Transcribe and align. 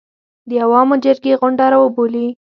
د 0.49 0.51
عوامو 0.63 0.95
جرګې 1.03 1.33
غونډه 1.39 1.65
راوبولي 1.73 2.27